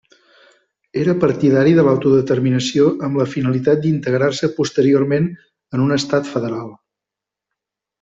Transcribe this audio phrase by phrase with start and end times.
[1.01, 5.33] Era partidari de l'autodeterminació amb la finalitat d'integrar-se posteriorment
[5.77, 6.79] en un Estat Federal.